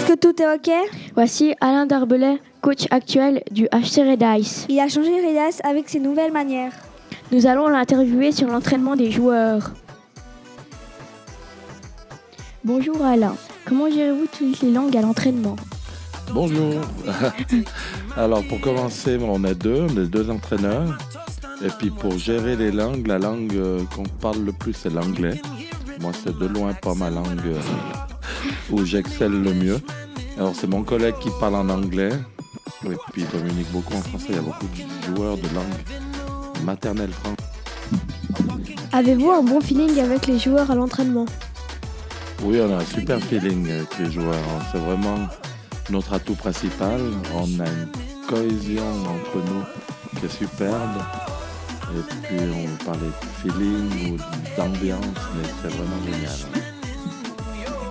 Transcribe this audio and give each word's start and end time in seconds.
Est-ce 0.00 0.14
que 0.14 0.18
tout 0.18 0.42
est 0.42 0.54
OK? 0.54 0.70
Voici 1.14 1.54
Alain 1.60 1.84
Darbelay, 1.84 2.38
coach 2.62 2.86
actuel 2.90 3.42
du 3.50 3.66
HC 3.66 3.98
Red 3.98 4.24
Ice. 4.38 4.64
Il 4.70 4.80
a 4.80 4.88
changé 4.88 5.10
Red 5.10 5.52
avec 5.62 5.90
ses 5.90 6.00
nouvelles 6.00 6.32
manières. 6.32 6.72
Nous 7.30 7.46
allons 7.46 7.68
l'interviewer 7.68 8.32
sur 8.32 8.48
l'entraînement 8.48 8.96
des 8.96 9.10
joueurs. 9.10 9.72
Bonjour 12.64 13.04
Alain, 13.04 13.36
comment 13.66 13.90
gérez-vous 13.90 14.26
toutes 14.26 14.62
les 14.62 14.70
langues 14.70 14.96
à 14.96 15.02
l'entraînement? 15.02 15.56
Bonjour. 16.32 16.76
Alors 18.16 18.42
pour 18.44 18.58
commencer, 18.58 19.18
on 19.20 19.44
est 19.44 19.54
deux, 19.54 19.82
on 19.82 20.02
est 20.02 20.06
deux 20.06 20.30
entraîneurs. 20.30 20.96
Et 21.62 21.68
puis 21.78 21.90
pour 21.90 22.16
gérer 22.16 22.56
les 22.56 22.72
langues, 22.72 23.06
la 23.06 23.18
langue 23.18 23.54
euh, 23.54 23.82
qu'on 23.94 24.04
parle 24.04 24.46
le 24.46 24.52
plus 24.52 24.72
c'est 24.72 24.88
l'anglais. 24.88 25.38
Moi 26.00 26.12
c'est 26.24 26.38
de 26.38 26.46
loin 26.46 26.72
pas 26.72 26.94
ma 26.94 27.10
langue 27.10 27.44
euh, 27.44 27.60
où 28.70 28.84
j'excelle 28.84 29.42
le 29.42 29.52
mieux. 29.52 29.80
Alors 30.38 30.54
c'est 30.54 30.66
mon 30.66 30.82
collègue 30.82 31.16
qui 31.20 31.28
parle 31.38 31.56
en 31.56 31.68
anglais. 31.68 32.12
Et 32.84 32.96
puis 33.12 33.24
Dominique 33.32 33.70
beaucoup 33.72 33.94
en 33.94 34.00
français. 34.00 34.26
Il 34.30 34.34
y 34.36 34.38
a 34.38 34.42
beaucoup 34.42 34.66
de 34.66 35.16
joueurs 35.16 35.36
de 35.36 35.54
langue 35.54 36.64
maternelle 36.64 37.12
française. 37.12 37.36
Avez-vous 38.92 39.30
un 39.30 39.42
bon 39.42 39.60
feeling 39.60 39.98
avec 40.00 40.26
les 40.26 40.38
joueurs 40.38 40.70
à 40.70 40.74
l'entraînement? 40.74 41.26
Oui, 42.42 42.58
on 42.60 42.72
a 42.72 42.80
un 42.80 42.84
super 42.84 43.20
feeling 43.20 43.70
avec 43.70 43.98
les 43.98 44.10
joueurs. 44.10 44.36
C'est 44.72 44.78
vraiment 44.78 45.28
notre 45.90 46.14
atout 46.14 46.34
principal. 46.34 47.00
On 47.34 47.60
a 47.60 47.68
une 47.68 47.88
cohésion 48.26 48.82
entre 48.82 49.44
nous 49.46 50.18
qui 50.18 50.26
est 50.26 50.28
superbe. 50.28 51.02
Et 51.92 52.02
puis 52.26 52.38
on 52.54 52.84
parlait 52.84 53.00
de 53.06 53.50
feeling 53.50 54.14
ou 54.14 54.16
d'ambiance, 54.56 55.00
mais 55.36 55.48
c'est 55.60 55.76
vraiment 55.76 56.00
génial. 56.04 56.59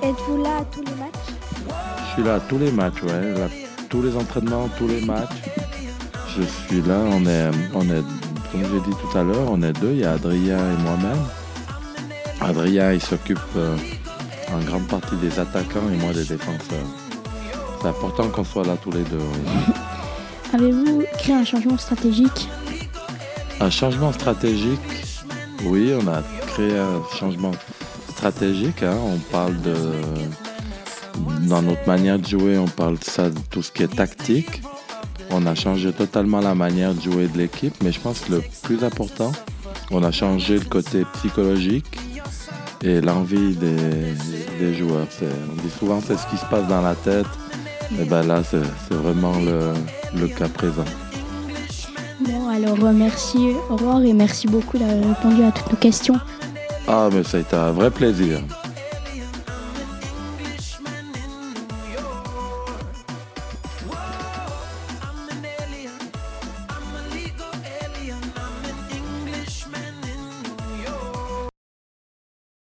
Êtes-vous 0.02 0.42
là 0.44 0.58
à 0.60 0.66
tous 0.66 0.82
les 0.82 0.96
matchs 0.96 1.74
Je 1.98 2.14
suis 2.14 2.24
là 2.24 2.36
à 2.36 2.40
tous 2.40 2.58
les 2.58 2.72
matchs, 2.72 3.04
ouais. 3.04 3.34
Là, 3.34 3.48
tous 3.90 4.02
les 4.02 4.16
entraînements, 4.16 4.70
tous 4.78 4.88
les 4.88 5.02
matchs. 5.02 5.30
Je 6.38 6.44
suis 6.44 6.82
là, 6.82 7.00
on 7.12 7.26
est, 7.26 7.50
on 7.74 7.84
est 7.84 8.04
comme 8.52 8.62
j'ai 8.62 8.80
dit 8.90 8.96
tout 8.98 9.18
à 9.18 9.24
l'heure, 9.24 9.52
on 9.52 9.62
est 9.62 9.74
deux, 9.74 9.92
il 9.92 10.00
y 10.00 10.06
a 10.06 10.14
Adrien 10.14 10.58
et 10.58 10.82
moi-même. 10.82 11.24
Adrien, 12.42 12.94
il 12.94 13.02
s'occupe 13.02 13.38
euh, 13.56 13.76
en 14.52 14.60
grande 14.64 14.88
partie 14.88 15.16
des 15.18 15.40
attaquants 15.40 15.88
et 15.94 15.98
moi 15.98 16.14
des 16.14 16.24
défenseurs. 16.24 16.88
C'est 17.82 17.88
important 17.88 18.30
qu'on 18.30 18.44
soit 18.44 18.66
là 18.66 18.76
tous 18.82 18.92
les 18.92 19.04
deux. 19.04 19.18
oui. 19.18 19.74
Avez-vous 20.54 21.04
créé 21.20 21.36
un 21.36 21.46
changement 21.46 21.78
stratégique 21.78 22.50
Un 23.60 23.70
changement 23.70 24.12
stratégique, 24.12 24.80
oui, 25.66 25.94
on 25.94 26.08
a 26.08 26.24
créé 26.48 26.76
un 26.76 27.04
changement 27.20 27.52
stratégique. 28.20 28.84
hein. 28.84 28.98
On 29.14 29.18
parle 29.32 29.62
de. 29.62 29.76
Dans 31.48 31.62
notre 31.62 31.88
manière 31.88 32.20
de 32.20 32.28
jouer, 32.28 32.58
on 32.58 32.68
parle 32.68 32.98
de 32.98 33.04
ça, 33.04 33.30
de 33.30 33.40
tout 33.50 33.62
ce 33.62 33.72
qui 33.72 33.84
est 33.84 33.96
tactique. 33.96 34.62
On 35.32 35.46
a 35.46 35.56
changé 35.56 35.92
totalement 35.94 36.42
la 36.42 36.54
manière 36.54 36.94
de 36.94 37.02
jouer 37.02 37.28
de 37.28 37.38
l'équipe, 37.38 37.74
mais 37.84 37.92
je 37.92 38.00
pense 38.00 38.20
que 38.22 38.34
le 38.34 38.44
plus 38.64 38.84
important, 38.84 39.32
on 39.92 40.04
a 40.04 40.12
changé 40.12 40.56
le 40.58 40.66
côté 40.66 41.06
psychologique 41.14 41.98
et 42.84 43.00
l'envie 43.00 43.56
des, 43.56 44.74
joueurs. 44.74 45.08
On 45.22 45.62
dit 45.62 45.74
souvent 45.80 46.02
c'est 46.06 46.18
ce 46.18 46.28
qui 46.28 46.38
se 46.38 46.46
passe 46.46 46.68
dans 46.68 46.82
la 46.82 46.96
tête. 46.96 47.28
Et 48.00 48.06
ben 48.06 48.24
là, 48.24 48.44
c'est 48.44 48.62
c'est 48.88 48.96
vraiment 48.96 49.38
le, 49.40 49.74
le 50.20 50.28
cas 50.28 50.50
présent. 50.50 50.90
Bon, 52.22 52.50
alors 52.50 52.84
euh, 52.84 52.92
merci 52.94 53.38
Aurore 53.70 54.02
et 54.02 54.14
merci 54.14 54.48
beaucoup 54.48 54.78
d'avoir 54.78 55.16
répondu 55.16 55.44
à 55.44 55.52
toutes 55.52 55.72
nos 55.72 55.78
questions. 55.78 56.20
Ah, 56.92 57.08
mais 57.14 57.22
ça 57.24 57.38
a 57.52 57.68
un 57.68 57.72
vrai 57.72 57.92
plaisir. 57.92 58.40